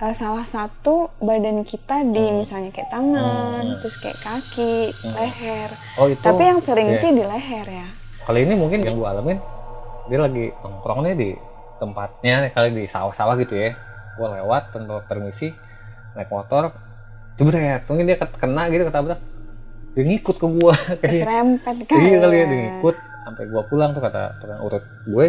uh, 0.02 0.12
salah 0.12 0.44
satu 0.44 1.14
badan 1.18 1.62
kita 1.62 2.02
di 2.04 2.34
misalnya 2.34 2.70
kayak 2.70 2.90
tangan, 2.90 3.78
terus 3.78 3.96
kayak 3.96 4.18
kaki, 4.18 4.90
leher. 5.06 5.70
oh 5.96 6.08
itu 6.08 6.20
Tapi 6.20 6.44
yang 6.44 6.60
sering 6.60 6.90
Iya. 6.90 7.00
sih 7.00 7.12
di 7.12 7.22
leher 7.22 7.68
ya. 7.68 7.88
kali 8.22 8.44
ini 8.44 8.54
mungkin 8.54 8.82
yang 8.82 8.94
gue 8.96 9.08
alamin 9.08 9.38
dia 10.06 10.20
lagi 10.20 10.54
nongkrong 10.56 11.02
nih 11.04 11.16
di 11.16 11.30
tempatnya 11.78 12.50
kali 12.50 12.70
di 12.72 12.86
sawah-sawah 12.86 13.34
gitu 13.36 13.54
ya 13.54 13.74
gue 14.12 14.28
lewat 14.32 14.70
tanpa 14.70 15.02
permisi 15.02 15.50
naik 16.14 16.30
motor 16.30 16.70
jebret 17.34 17.82
mungkin 17.88 18.06
dia 18.06 18.18
kena 18.22 18.70
gitu 18.70 18.86
ketabrak 18.86 19.18
dia 19.92 20.04
ngikut 20.06 20.36
ke 20.38 20.48
gue 20.48 20.74
kayak 21.02 21.02
Keserempet 21.02 21.76
kan. 21.90 21.98
iya 21.98 22.18
kali 22.20 22.36
ya 22.36 22.46
dia 22.46 22.60
ngikut 22.62 22.96
sampai 23.22 23.44
gue 23.48 23.62
pulang 23.66 23.90
tuh 23.92 24.02
kata 24.02 24.22
tukang 24.38 24.62
urut 24.62 24.84
gue 25.04 25.26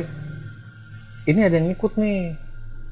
ini 1.25 1.41
ada 1.41 1.55
yang 1.57 1.67
ngikut 1.73 1.93
nih 1.97 2.37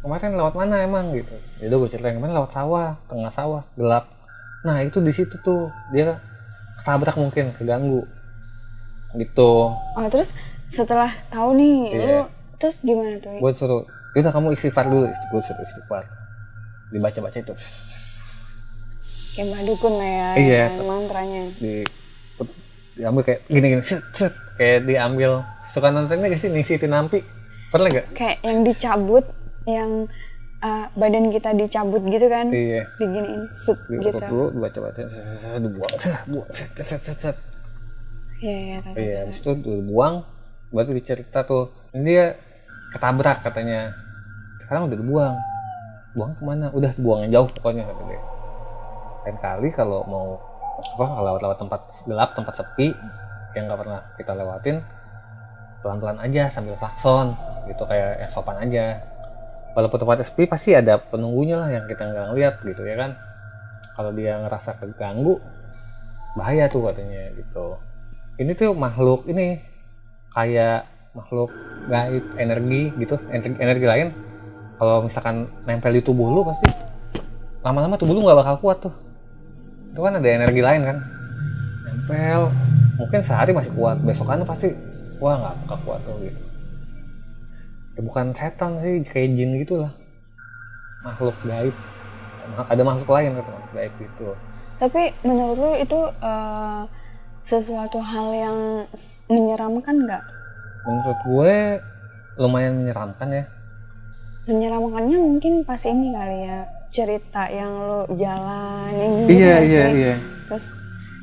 kemarin 0.00 0.36
lewat 0.36 0.54
mana 0.56 0.80
emang 0.80 1.12
gitu. 1.12 1.34
Ya 1.60 1.68
udah 1.68 1.78
gue 1.84 1.90
ceritain 1.92 2.16
kemarin 2.16 2.34
lewat 2.36 2.52
sawah 2.52 2.96
tengah 3.06 3.32
sawah 3.32 3.62
gelap. 3.76 4.08
Nah 4.64 4.80
itu 4.80 5.00
di 5.00 5.12
situ 5.12 5.36
tuh 5.40 5.68
dia 5.92 6.16
ketabrak 6.80 7.16
mungkin 7.16 7.52
keganggu. 7.54 8.04
Gitu. 9.14 9.52
Oh, 9.74 10.06
terus 10.08 10.30
setelah 10.70 11.10
tahu 11.28 11.58
nih 11.58 11.76
Iya. 11.90 11.98
lu 11.98 12.18
terus 12.60 12.78
gimana 12.84 13.18
tuh? 13.18 13.40
gue 13.40 13.52
suruh 13.52 13.82
udah 14.14 14.32
kamu 14.32 14.54
istighfar 14.54 14.86
dulu. 14.86 15.06
Gue 15.08 15.42
suruh 15.42 15.62
istighfar. 15.64 16.04
Dibaca 16.90 17.18
baca 17.22 17.38
itu. 17.38 17.54
Kayak 19.30 19.46
mbak 19.46 19.62
dukun 19.62 19.94
lah 19.94 20.10
ya, 20.10 20.28
Iya. 20.36 20.64
yang 20.74 20.88
mantranya. 20.90 21.44
di 21.56 21.86
diambil 22.98 23.22
kayak 23.24 23.40
gini 23.46 23.66
gini 23.72 23.82
set 23.86 24.02
set. 24.12 24.34
Kayak 24.58 24.84
diambil. 24.84 25.32
Suka 25.70 25.94
nontonnya 25.94 26.26
gak 26.26 26.42
sih 26.42 26.50
Nisi 26.50 26.82
Tinampi 26.82 27.22
pernah 27.70 27.86
gak 27.94 28.10
Kayak 28.10 28.42
yang 28.42 28.66
dicabut, 28.66 29.22
yang 29.68 30.08
uh, 30.64 30.86
badan 30.96 31.32
kita 31.32 31.50
dicabut 31.56 32.02
gitu 32.06 32.26
kan? 32.28 32.48
iya. 32.52 32.84
Diginiin, 33.00 33.48
set 33.52 33.78
gitu. 33.88 34.16
dulu 34.16 34.46
dibaca 34.54 34.78
baca 34.88 35.00
dibuang 35.60 35.94
buang 36.30 36.50
set 36.52 36.70
set 36.76 37.00
set 37.00 37.18
set. 37.18 37.36
Iya, 38.40 38.56
iya, 38.56 38.78
iya 38.96 39.18
habis 39.28 39.40
itu 39.44 39.52
dibuang 39.60 40.24
baru 40.72 40.96
dicerita 40.96 41.44
tuh. 41.44 41.72
Ini 41.92 42.00
dia 42.04 42.26
ketabrak 42.96 43.44
katanya. 43.44 43.92
Sekarang 44.64 44.88
udah 44.88 44.96
dibuang. 44.96 45.36
Buang 46.16 46.32
ke 46.34 46.42
mana? 46.42 46.72
Udah 46.72 46.90
dibuang 46.96 47.28
jauh 47.28 47.48
pokoknya 47.52 47.84
kata 47.84 48.02
dia. 48.08 48.20
Lain 49.28 49.36
kali 49.36 49.68
kalau 49.76 50.00
mau 50.08 50.28
apa 50.80 51.04
kalau 51.04 51.24
lewat-lewat 51.28 51.58
tempat 51.60 51.80
gelap 52.08 52.30
tempat 52.32 52.54
sepi 52.56 52.88
yang 53.52 53.68
nggak 53.68 53.80
pernah 53.84 54.00
kita 54.16 54.32
lewatin 54.32 54.76
pelan-pelan 55.84 56.18
aja 56.24 56.48
sambil 56.48 56.72
klakson 56.80 57.36
gitu 57.68 57.84
kayak 57.84 58.24
yang 58.24 58.30
sopan 58.32 58.56
aja 58.64 58.96
walaupun 59.74 59.98
tempatnya 60.02 60.26
sepi 60.26 60.44
pasti 60.50 60.74
ada 60.74 60.98
penunggunya 60.98 61.56
lah 61.60 61.70
yang 61.70 61.84
kita 61.86 62.02
nggak 62.06 62.26
ngeliat 62.32 62.54
gitu 62.62 62.82
ya 62.84 62.96
kan? 62.98 63.10
Kalau 63.94 64.10
dia 64.16 64.40
ngerasa 64.40 64.80
keganggu 64.80 65.38
bahaya 66.34 66.70
tuh 66.70 66.90
katanya 66.90 67.34
gitu. 67.36 67.76
Ini 68.40 68.52
tuh 68.56 68.72
makhluk 68.72 69.28
ini 69.28 69.60
kayak 70.32 70.86
makhluk 71.12 71.50
gaib 71.90 72.24
energi 72.38 72.94
gitu 72.96 73.18
energi, 73.28 73.58
energi 73.60 73.86
lain. 73.86 74.08
Kalau 74.80 75.04
misalkan 75.04 75.50
nempel 75.68 75.92
di 75.92 76.00
tubuh 76.00 76.32
lu 76.32 76.40
pasti 76.46 76.66
lama-lama 77.60 78.00
tubuh 78.00 78.16
lu 78.16 78.24
nggak 78.24 78.38
bakal 78.40 78.56
kuat 78.62 78.78
tuh. 78.80 78.94
Itu 79.92 80.00
kan 80.00 80.16
ada 80.16 80.28
energi 80.28 80.62
lain 80.64 80.82
kan? 80.86 80.96
Nempel 81.84 82.48
mungkin 82.96 83.20
sehari 83.24 83.56
masih 83.56 83.72
kuat 83.72 83.96
besokannya 84.04 84.44
pasti 84.44 84.72
wah 85.20 85.36
nggak 85.36 85.54
bakal 85.64 85.78
kuat 85.88 86.00
tuh 86.04 86.16
gitu 86.20 86.49
ya 87.94 88.00
bukan 88.00 88.26
setan 88.32 88.78
sih 88.78 89.02
kayak 89.02 89.34
jin 89.34 89.58
gitulah 89.58 89.92
makhluk 91.00 91.36
gaib 91.42 91.74
ada 92.66 92.82
makhluk 92.82 93.08
lain 93.08 93.34
kata 93.34 93.50
makhluk 93.50 93.72
gaib 93.72 93.92
gitu 93.96 94.28
Tapi 94.76 95.02
menurut 95.22 95.56
lu 95.56 95.72
itu 95.76 96.00
uh, 96.18 96.88
sesuatu 97.40 98.00
hal 98.00 98.32
yang 98.32 98.58
menyeramkan 99.26 100.08
nggak? 100.08 100.24
menurut 100.82 101.18
gue 101.20 101.56
lumayan 102.36 102.80
menyeramkan 102.80 103.28
ya 103.30 103.44
Menyeramkannya 104.48 105.18
mungkin 105.20 105.52
pas 105.62 105.84
ini 105.84 106.08
kali 106.10 106.48
ya 106.48 106.58
cerita 106.88 107.44
yang 107.46 107.70
lu 107.84 108.00
jalan 108.16 108.90
gitu 108.96 109.28
iya 109.30 109.56
iya 109.60 109.84
iya 109.90 110.14
Terus 110.48 110.72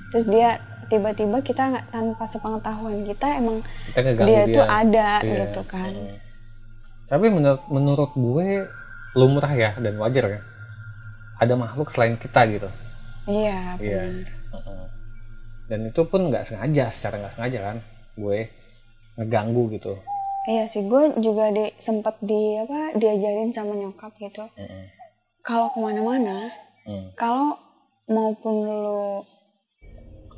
terus 0.07 0.25
dia 0.25 0.62
tiba-tiba 0.88 1.41
kita 1.41 1.62
nggak 1.67 1.88
tanpa 1.91 2.24
sepengetahuan 2.24 3.03
kita 3.03 3.27
emang 3.36 3.59
kita 3.91 4.24
dia 4.24 4.41
tuh 4.47 4.63
ada 4.63 5.09
Iya. 5.19 5.50
gitu 5.50 5.62
kan. 5.65 5.91
Hmm. 5.91 6.15
Tapi 7.08 7.28
menurut 7.28 7.64
menurut 7.68 8.12
gue 8.14 8.68
lumrah 9.14 9.50
ya 9.50 9.72
dan 9.76 9.96
wajar 9.96 10.26
ya 10.30 10.42
ada 11.38 11.54
makhluk 11.54 11.90
selain 11.90 12.16
kita 12.16 12.44
gitu 12.48 12.70
Iya 13.26 13.76
Iya. 13.78 14.02
benar. 14.04 14.28
Heeh. 14.50 14.84
dan 15.68 15.80
itu 15.84 16.02
pun 16.02 16.22
nggak 16.26 16.44
sengaja 16.44 16.88
secara 16.88 17.16
nggak 17.18 17.34
sengaja 17.34 17.60
kan 17.62 17.78
gue 18.16 18.38
ngeganggu 19.16 19.64
gitu 19.72 19.94
Iya 20.46 20.64
sih 20.64 20.80
gue 20.82 21.12
juga 21.18 21.52
di 21.52 21.76
sempat 21.76 22.16
di 22.22 22.56
apa 22.56 22.96
diajarin 22.96 23.52
sama 23.52 23.76
nyokap 23.76 24.16
gitu. 24.16 24.48
Heeh. 24.56 24.88
Kalau 25.42 25.68
ke 25.68 25.78
mana-mana, 25.78 26.48
Hmm. 26.84 27.12
kalau 27.14 27.52
maupun 28.06 28.56
lu 28.64 29.28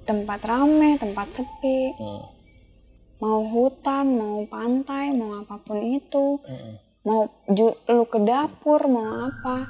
tempat 0.03 0.41
rame, 0.41 0.97
tempat 0.97 1.29
sepi, 1.31 1.93
Hmm. 1.93 2.25
Mau 3.19 3.43
hutan, 3.45 4.05
mau 4.09 4.39
pantai, 4.45 5.11
mau 5.11 5.37
apa 5.37 5.59
pun 5.59 5.79
itu, 5.79 6.39
Heeh. 6.41 6.73
mau 7.03 7.21
ju- 7.47 7.75
lu 7.85 8.03
ke 8.05 8.19
dapur, 8.19 8.79
mau 8.85 9.03
apa, 9.25 9.67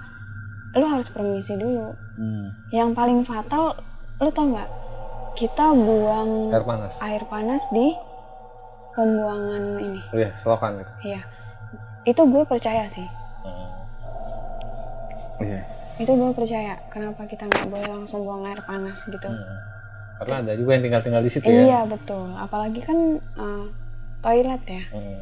lu 0.74 0.86
harus 0.86 1.10
permisi 1.10 1.54
dulu. 1.54 1.90
Hmm. 2.16 2.48
Yang 2.70 2.90
paling 2.94 3.20
fatal, 3.24 3.74
lu 4.18 4.30
tau 4.30 4.46
nggak? 4.48 4.70
Kita 5.32 5.72
buang 5.72 6.52
air 6.52 6.64
panas 6.64 6.94
air 7.00 7.24
panas 7.24 7.64
di 7.70 7.96
pembuangan 8.92 9.80
ini. 9.80 10.02
oh 10.06 10.18
iya 10.18 10.32
selokan 10.36 10.76
gitu 10.76 10.92
Iya, 11.06 11.22
itu 12.06 12.22
gue 12.22 12.44
percaya 12.44 12.84
sih. 12.86 13.08
Hmm. 13.40 13.70
iya 15.40 15.62
Itu 15.96 16.12
gue 16.12 16.32
percaya. 16.32 16.80
Kenapa 16.88 17.24
kita 17.24 17.44
nggak 17.46 17.68
boleh 17.68 17.88
langsung 17.88 18.24
buang 18.24 18.44
air 18.44 18.60
panas 18.62 19.04
gitu? 19.04 19.26
Hmm. 19.26 19.60
Karena 20.20 20.36
ada 20.42 20.52
juga 20.54 20.70
yang 20.72 20.84
tinggal-tinggal 20.84 21.22
di 21.22 21.32
situ 21.32 21.46
ya 21.46 21.62
Iya 21.66 21.80
betul. 21.86 22.28
Apalagi 22.34 22.80
kan 22.80 22.98
eh, 23.18 23.66
toilet 24.20 24.64
ya. 24.64 24.84
Hmm. 24.92 25.20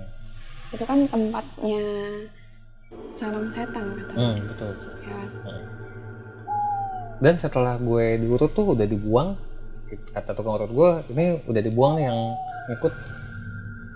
Itu 0.70 0.84
kan 0.84 1.00
tempatnya 1.06 1.84
sarang 3.12 3.48
setan 3.48 3.94
kata. 3.94 4.13
Hmm, 4.13 4.38
betul 4.48 4.72
Ya 5.01 5.16
kan? 5.16 5.30
dan 7.18 7.34
setelah 7.34 7.75
gue 7.77 8.22
diurut 8.22 8.54
tuh 8.54 8.77
udah 8.77 8.86
dibuang 8.86 9.34
kata 10.13 10.38
tukang 10.38 10.54
urut 10.54 10.70
gue 10.70 10.89
ini 11.12 11.42
udah 11.44 11.62
dibuang 11.66 11.98
nih 11.98 12.06
yang 12.06 12.20
ngikut 12.70 12.94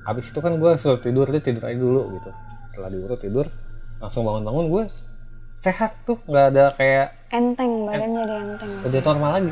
habis 0.01 0.25
itu 0.25 0.39
kan 0.41 0.57
gue 0.57 0.71
suruh 0.73 0.97
tidur 0.97 1.29
dia 1.29 1.37
tidur 1.37 1.61
aja 1.61 1.77
dulu 1.77 2.17
gitu 2.17 2.29
setelah 2.73 2.89
diurut 2.89 3.19
tidur 3.21 3.45
langsung 4.01 4.25
bangun-bangun 4.25 4.65
gue 4.67 4.83
sehat 5.61 6.01
tuh 6.01 6.17
nggak 6.25 6.45
ada 6.49 6.73
kayak 6.73 7.07
Enteng 7.29 7.85
badannya 7.85 8.21
jadi 8.25 8.35
enteng. 8.41 8.71
udah 8.89 9.01
normal 9.05 9.31
lagi 9.37 9.51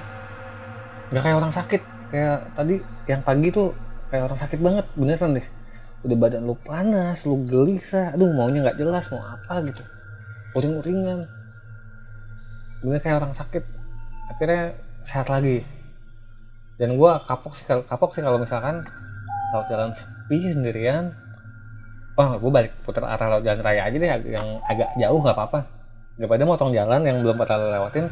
nggak 1.09 1.23
kayak 1.23 1.37
orang 1.37 1.53
sakit. 1.53 1.81
Kayak 2.09 2.37
tadi 2.57 2.75
yang 3.05 3.21
pagi 3.21 3.47
tuh 3.53 3.73
kayak 4.09 4.23
orang 4.29 4.39
sakit 4.39 4.59
banget 4.61 4.85
beneran 4.97 5.37
deh. 5.37 5.47
Udah 6.05 6.17
badan 6.17 6.43
lu 6.47 6.55
panas 6.57 7.27
lu 7.27 7.45
gelisah. 7.45 8.15
Aduh 8.15 8.31
maunya 8.33 8.65
nggak 8.65 8.77
jelas 8.79 9.09
mau 9.13 9.21
apa 9.21 9.61
gitu. 9.67 9.83
Uring-uringan. 10.57 11.29
Bener 12.81 13.01
kayak 13.03 13.21
orang 13.21 13.33
sakit. 13.35 13.63
Akhirnya 14.31 14.73
sehat 15.05 15.27
lagi. 15.29 15.61
Dan 16.79 16.95
gua 16.95 17.19
kapok 17.27 17.53
sih 17.53 17.67
kapok 17.67 18.15
sih 18.15 18.23
kalau 18.23 18.39
misalkan 18.39 18.87
laut 19.53 19.67
jalan 19.67 19.91
sepi 19.93 20.49
sendirian. 20.49 21.11
Wah 22.15 22.35
gue 22.35 22.51
balik 22.51 22.75
putar 22.83 23.07
arah 23.07 23.27
laut 23.31 23.43
jalan 23.47 23.63
raya 23.63 23.87
aja 23.87 23.95
deh 23.95 24.09
yang 24.27 24.59
agak 24.67 24.91
jauh 24.99 25.19
nggak 25.23 25.35
apa-apa. 25.35 25.59
Daripada 26.19 26.43
motong 26.43 26.75
jalan 26.75 26.99
yang 27.07 27.23
belum 27.23 27.39
pernah 27.39 27.79
lewatin 27.79 28.11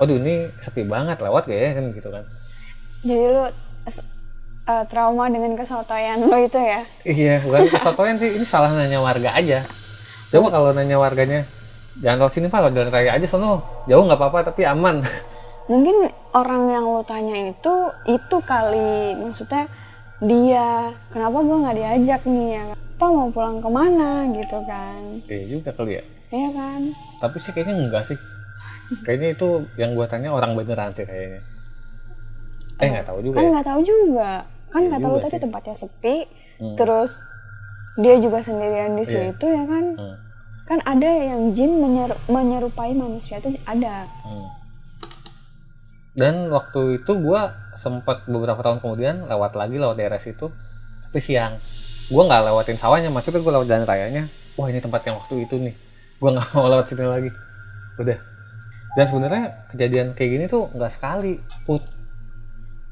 waduh 0.00 0.16
ini 0.16 0.48
sepi 0.58 0.82
banget 0.82 1.20
lewat 1.20 1.44
gak 1.44 1.60
ya 1.60 1.70
kan 1.76 1.84
gitu 1.92 2.08
kan 2.08 2.24
Jadi 3.00 3.24
lu 3.28 3.44
eh, 4.66 4.84
trauma 4.86 5.24
dengan 5.28 5.52
kesotoyan 5.54 6.18
lu 6.20 6.36
itu 6.36 6.56
ya? 6.56 6.80
iya 7.04 7.34
bukan 7.40 7.68
kesotoyan 7.68 8.16
sih 8.16 8.30
ini 8.32 8.44
salah 8.44 8.72
nanya 8.72 8.98
warga 8.98 9.32
aja 9.32 9.68
coba 10.30 10.48
kalau 10.48 10.70
nanya 10.70 10.96
warganya 10.96 11.40
jangan 11.98 12.24
lewat 12.24 12.32
sini 12.32 12.46
pak 12.46 12.70
jalan 12.70 12.88
raya 12.88 13.10
aja 13.12 13.26
sono 13.26 13.60
jauh 13.84 14.04
nggak 14.04 14.16
apa-apa 14.16 14.48
tapi 14.48 14.64
aman 14.64 15.04
Mungkin 15.70 16.10
orang 16.34 16.66
yang 16.66 16.82
lu 16.82 17.02
tanya 17.06 17.46
itu 17.46 17.74
itu 18.04 18.36
kali 18.42 19.14
maksudnya 19.14 19.70
dia 20.18 20.66
kenapa 21.08 21.38
gua 21.40 21.56
nggak 21.62 21.76
diajak 21.78 22.20
nih 22.26 22.48
ya? 22.58 22.64
Apa 22.74 23.06
mau 23.06 23.30
pulang 23.30 23.62
ke 23.62 23.70
mana 23.70 24.26
gitu 24.28 24.58
kan? 24.66 25.00
iya 25.24 25.44
juga 25.46 25.70
kali 25.72 25.98
ya 25.98 26.04
Iya 26.30 26.48
kan? 26.52 26.80
tapi 27.18 27.36
sih 27.38 27.50
kayaknya 27.50 27.74
enggak 27.80 28.02
sih 28.04 28.18
kayaknya 29.00 29.28
itu 29.32 29.48
yang 29.74 29.92
gua 29.92 30.06
tanya 30.06 30.30
orang 30.30 30.52
beneran 30.52 30.90
sih 30.90 31.02
kayaknya 31.02 31.40
eh 32.76 32.88
nggak 32.88 33.06
tahu 33.06 33.18
juga 33.20 33.36
kan 33.36 33.44
ya. 33.44 33.50
nggak 33.52 33.66
tahu 33.66 33.80
juga 33.82 34.30
kan 34.68 34.82
kata 34.86 35.02
lu 35.02 35.10
juga 35.12 35.22
tadi 35.22 35.36
sih. 35.36 35.42
tempatnya 35.42 35.74
sepi 35.76 36.16
Hmm. 36.56 36.76
terus 36.76 37.10
dia 37.96 38.14
juga 38.16 38.38
sendirian 38.38 38.92
di 38.92 39.02
Iya. 39.02 39.32
situ 39.32 39.46
ya 39.46 39.64
kan 39.64 39.84
Hmm. 39.94 40.16
kan 40.64 40.78
ada 40.84 41.08
yang 41.08 41.50
jin 41.50 41.72
menyer- 41.76 42.20
menyerupai 42.26 42.92
manusia 42.92 43.36
itu 43.36 43.50
ada 43.64 44.06
Hmm. 44.22 44.46
Dan 46.10 46.50
waktu 46.50 47.00
itu 47.00 47.12
gua 47.16 47.54
sempat 47.76 48.26
beberapa 48.26 48.58
tahun 48.60 48.82
kemudian 48.82 49.24
lewat 49.24 49.54
lagi 49.54 49.78
lewat 49.78 49.94
daerah 49.94 50.18
situ, 50.18 50.50
tapi 51.06 51.18
siang. 51.18 51.56
Gua 52.10 52.26
nggak 52.26 52.50
lewatin 52.50 52.76
sawahnya, 52.76 53.08
maksudnya 53.08 53.38
gua 53.38 53.56
lewat 53.56 53.70
jalan 53.70 53.86
rayanya. 53.86 54.24
Wah 54.58 54.66
ini 54.66 54.82
tempat 54.82 55.06
yang 55.06 55.16
waktu 55.16 55.46
itu 55.46 55.54
nih. 55.56 55.74
Gua 56.18 56.34
nggak 56.34 56.50
mau 56.50 56.66
lewat 56.66 56.86
sini 56.90 57.06
lagi. 57.06 57.30
Udah. 57.96 58.18
Dan 58.90 59.04
sebenarnya 59.04 59.42
kejadian 59.68 60.06
kayak 60.12 60.30
gini 60.30 60.44
tuh 60.46 60.66
nggak 60.70 60.90
sekali. 60.90 61.38
Put, 61.62 61.82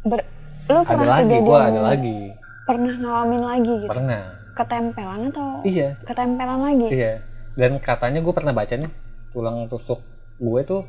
Ber 0.02 0.20
lu 0.66 0.76
ada 0.76 0.86
pernah 0.86 1.06
lagi, 1.08 1.24
kejadian 1.26 1.44
gua 1.44 1.58
ada 1.64 1.80
lagi. 1.82 2.18
pernah 2.62 2.94
ngalamin 2.94 3.40
lagi 3.42 3.74
gitu 3.80 3.88
Pernah. 3.90 4.22
ketempelan 4.52 5.20
atau 5.26 5.48
Iya, 5.62 5.96
ketempelan 6.02 6.60
lagi 6.60 6.86
iya. 6.92 7.12
Dan 7.54 7.80
katanya 7.80 8.20
gue 8.20 8.30
pernah 8.30 8.52
baca 8.52 8.70
nih, 8.70 8.92
tulang 9.30 9.64
rusuk 9.64 10.04
gue 10.36 10.60
tuh 10.62 10.84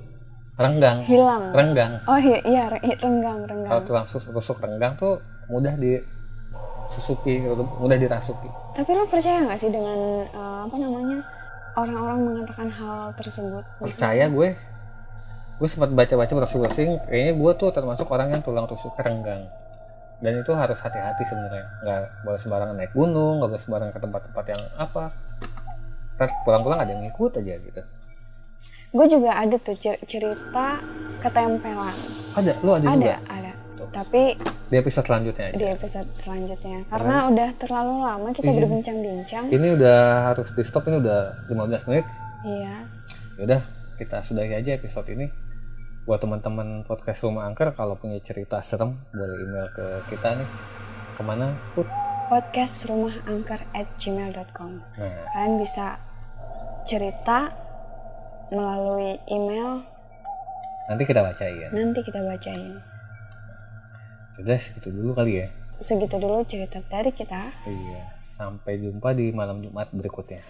renggang. 0.54 1.00
hilang 1.02 1.50
Renggang. 1.50 2.04
oh 2.04 2.20
iya, 2.20 2.38
iya 2.44 2.64
re- 2.68 2.84
i- 2.84 2.94
renggang 2.94 3.40
Kalau 3.40 3.50
renggang 3.64 3.82
tulang 3.86 4.04
sus- 4.04 4.28
rusuk 4.28 4.60
renggang 4.60 4.94
tuh 4.94 5.18
mudah 5.48 5.72
disusuki, 5.74 7.40
mudah 7.80 7.96
dirasuki. 7.96 8.50
tapi 8.74 8.90
lu 8.92 9.08
percaya 9.08 9.40
nggak 9.42 9.56
sih 9.58 9.72
dengan 9.72 9.96
eh, 10.26 10.60
apa 10.66 10.76
namanya 10.76 11.24
orang-orang 11.74 12.20
mengatakan 12.22 12.68
hal 12.68 13.16
tersebut 13.16 13.64
Percaya 13.80 14.28
gue, 14.28 14.50
gue 15.60 15.68
sempat 15.68 15.92
baca-baca 15.92 16.32
browsing-browsing, 16.34 17.04
kayaknya 17.06 17.34
gue 17.36 17.52
tuh 17.54 17.70
termasuk 17.70 18.08
orang 18.08 18.32
yang 18.32 18.42
tulang 18.42 18.64
rusuk 18.64 18.96
renggang. 18.96 19.44
Dan 20.20 20.40
itu 20.40 20.52
harus 20.52 20.76
hati-hati 20.76 21.24
sebenarnya, 21.24 21.64
nggak 21.82 22.00
boleh 22.24 22.40
sembarangan 22.40 22.76
naik 22.76 22.92
gunung, 22.92 23.40
nggak 23.40 23.50
boleh 23.50 23.62
sembarangan 23.62 23.92
ke 23.92 24.00
tempat-tempat 24.00 24.46
yang 24.48 24.62
apa. 24.76 25.04
Ntar 26.16 26.30
pulang-pulang 26.42 26.80
ada 26.80 26.90
yang 26.90 27.04
ngikut 27.04 27.32
aja 27.38 27.56
gitu. 27.58 27.82
gue 28.90 29.06
juga 29.06 29.38
ada 29.38 29.54
tuh 29.56 29.78
cer- 29.78 30.02
cerita 30.04 30.82
ketempelan 31.22 31.94
Ada, 32.34 32.58
lu 32.60 32.74
ada, 32.74 32.82
ada 32.82 32.90
juga 32.90 33.16
ada 33.30 33.52
Tuh. 33.78 33.86
tapi 33.94 34.34
di 34.66 34.76
episode 34.76 35.06
selanjutnya 35.06 35.46
aja. 35.46 35.56
di 35.56 35.68
episode 35.70 36.10
selanjutnya 36.10 36.90
karena 36.90 37.30
udah 37.30 37.50
terlalu 37.56 37.94
lama 38.02 38.30
kita 38.34 38.50
Iya. 38.50 38.58
berbincang-bincang 38.58 39.46
Ini 39.48 39.68
udah 39.78 40.00
harus 40.26 40.50
di 40.52 40.64
stop, 40.66 40.90
ini 40.90 40.98
udah 40.98 41.20
15 41.46 41.86
menit. 41.86 42.06
iya 42.42 42.82
Yaudah, 43.38 43.62
kita 43.96 44.20
sudahi 44.20 44.58
aja 44.58 44.74
episode 44.74 45.06
ini. 45.08 45.30
Buat 46.10 46.26
teman-teman 46.26 46.82
podcast 46.90 47.22
Rumah 47.22 47.46
Angker, 47.46 47.70
kalau 47.78 47.94
punya 47.94 48.18
cerita 48.18 48.58
serem, 48.66 48.98
boleh 49.14 49.38
email 49.46 49.70
ke 49.70 49.86
kita 50.10 50.42
nih. 50.42 50.50
Ke 51.14 51.22
mana? 51.22 51.54
Put. 51.78 51.86
podcast 52.30 52.86
rumah 52.86 53.26
angker 53.26 53.58
at 53.74 53.90
gmail.com 53.98 54.78
Nah, 55.02 55.26
kalian 55.34 55.58
bisa 55.58 55.98
cerita 56.86 57.50
melalui 58.54 59.18
email 59.26 59.82
nanti 60.86 61.10
kita 61.10 61.26
bacain. 61.26 61.74
nanti 61.74 62.06
kita 62.06 62.22
bacain 62.22 62.78
Udah, 64.38 64.62
segitu 64.62 64.94
dulu 64.94 65.18
kali 65.18 65.42
ya. 65.42 65.50
segitu 65.82 66.22
dulu 66.22 66.46
cerita 66.46 66.78
dari 66.86 67.10
kita 67.10 67.50
Iya, 67.66 68.14
sampai 68.22 68.78
jumpa 68.78 69.10
di 69.18 69.34
malam 69.34 69.66
Jumat 69.66 69.90
berikutnya. 69.90 70.46